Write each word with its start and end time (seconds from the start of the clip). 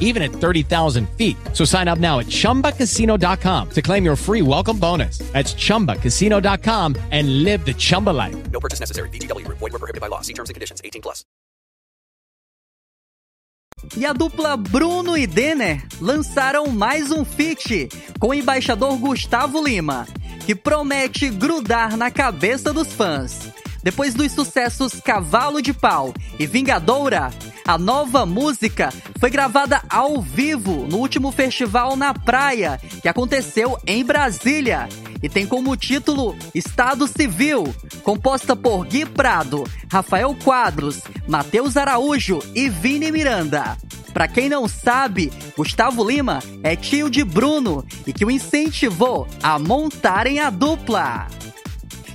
even 0.00 0.22
at 0.22 0.32
30,000 0.32 1.08
feet. 1.10 1.36
So 1.52 1.64
sign 1.64 1.86
up 1.86 2.00
now 2.00 2.18
at 2.18 2.26
ChumbaCasino.com 2.26 3.70
to 3.70 3.82
claim 3.82 4.04
your 4.04 4.16
free 4.16 4.42
welcome 4.42 4.78
bonus. 4.80 5.18
That's 5.32 5.54
ChumbaCasino.com 5.54 6.96
and 7.12 7.44
live 7.44 7.64
the 7.64 7.74
Chumba 7.74 8.10
life. 8.10 8.50
No 8.50 8.58
purchase 8.58 8.80
necessary. 8.80 9.10
VGW 9.10 9.44
Group. 9.44 9.58
Void 9.58 9.72
were 9.72 9.78
prohibited 9.78 10.00
by 10.00 10.08
law. 10.08 10.22
See 10.22 10.34
terms 10.34 10.50
and 10.50 10.54
conditions. 10.54 10.80
18 10.82 11.02
plus. 11.02 11.24
E 13.96 14.04
a 14.04 14.12
dupla 14.12 14.56
Bruno 14.56 15.16
e 15.16 15.26
Denner 15.26 15.86
lançaram 16.00 16.66
mais 16.68 17.10
um 17.10 17.24
feat 17.24 17.88
com 18.18 18.28
o 18.28 18.34
embaixador 18.34 18.96
Gustavo 18.98 19.62
Lima, 19.62 20.06
que 20.44 20.54
promete 20.54 21.28
grudar 21.30 21.96
na 21.96 22.10
cabeça 22.10 22.72
dos 22.72 22.92
fãs. 22.92 23.52
Depois 23.82 24.14
dos 24.14 24.32
sucessos 24.32 24.94
Cavalo 25.04 25.62
de 25.62 25.72
Pau 25.72 26.12
e 26.38 26.46
Vingadora, 26.46 27.30
a 27.66 27.76
nova 27.76 28.24
música 28.24 28.92
foi 29.18 29.30
gravada 29.30 29.82
ao 29.88 30.20
vivo 30.20 30.86
no 30.88 30.98
último 30.98 31.30
festival 31.30 31.96
na 31.96 32.14
praia, 32.14 32.80
que 33.02 33.08
aconteceu 33.08 33.78
em 33.86 34.04
Brasília, 34.04 34.88
e 35.22 35.28
tem 35.28 35.46
como 35.46 35.76
título 35.76 36.36
Estado 36.54 37.06
Civil, 37.06 37.74
composta 38.02 38.54
por 38.54 38.86
Gui 38.86 39.04
Prado, 39.04 39.64
Rafael 39.90 40.34
Quadros, 40.42 41.00
Matheus 41.26 41.76
Araújo 41.76 42.38
e 42.54 42.68
Vini 42.68 43.10
Miranda. 43.10 43.76
Pra 44.12 44.26
quem 44.26 44.48
não 44.48 44.66
sabe, 44.66 45.32
Gustavo 45.56 46.02
Lima 46.02 46.42
é 46.62 46.74
tio 46.74 47.10
de 47.10 47.22
Bruno 47.22 47.84
e 48.06 48.12
que 48.12 48.24
o 48.24 48.30
incentivou 48.30 49.28
a 49.42 49.58
montarem 49.58 50.40
a 50.40 50.50
dupla. 50.50 51.26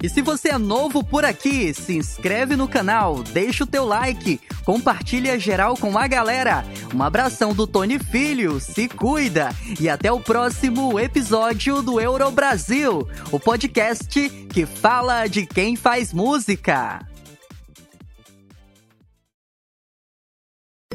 E 0.03 0.09
se 0.09 0.21
você 0.21 0.49
é 0.49 0.57
novo 0.57 1.01
por 1.01 1.23
aqui, 1.23 1.73
se 1.73 1.95
inscreve 1.95 2.57
no 2.57 2.67
canal, 2.67 3.23
deixa 3.23 3.63
o 3.63 3.67
teu 3.67 3.85
like, 3.85 4.37
compartilha 4.65 5.39
geral 5.39 5.77
com 5.77 5.97
a 5.97 6.05
galera. 6.07 6.65
Um 6.93 7.01
abração 7.01 7.53
do 7.53 7.65
Tony 7.65 7.97
Filho, 7.97 8.59
se 8.59 8.89
cuida 8.89 9.55
e 9.79 9.87
até 9.87 10.11
o 10.11 10.19
próximo 10.19 10.99
episódio 10.99 11.81
do 11.81 12.01
Euro 12.01 12.29
Brasil, 12.31 13.07
o 13.31 13.39
podcast 13.39 14.29
que 14.29 14.65
fala 14.65 15.25
de 15.25 15.45
quem 15.45 15.77
faz 15.77 16.11
música. 16.11 17.12